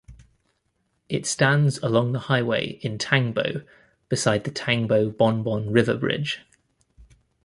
It 1.09 1.27
stands 1.27 1.77
along 1.77 2.13
the 2.13 2.19
highway 2.21 2.79
in 2.81 2.97
Tangbo 2.97 3.63
beside 4.09 4.45
the 4.45 4.51
Tangbo-Bonbon 4.51 5.71
River 5.71 5.95
Bridge. 5.95 6.39